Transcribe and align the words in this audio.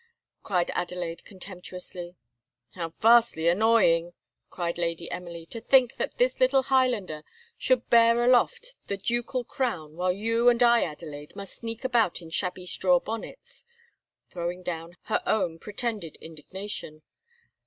cried 0.41 0.71
Adelaide 0.73 1.23
contemptuously. 1.25 2.15
"How 2.73 2.89
vastly 2.99 3.47
annoying!" 3.47 4.13
cried 4.49 4.79
Lady 4.79 5.11
Emily; 5.11 5.45
"to 5.51 5.61
think 5.61 5.97
that 5.97 6.17
this 6.17 6.39
little 6.39 6.63
Highlander 6.63 7.21
should 7.55 7.87
bear 7.91 8.23
a 8.23 8.27
loft 8.27 8.77
the 8.87 8.97
ducal 8.97 9.43
crown, 9.43 9.93
while 9.95 10.11
you 10.11 10.49
and 10.49 10.63
I, 10.63 10.81
Adelaide, 10.81 11.35
must 11.35 11.53
sneak 11.57 11.83
about 11.83 12.19
in 12.19 12.31
shabby 12.31 12.65
straw 12.65 12.99
bonnets," 12.99 13.63
throwing 14.27 14.63
down 14.63 14.97
her 15.03 15.21
own 15.27 15.51
in 15.51 15.59
pretended 15.59 16.15
indignation. 16.15 17.03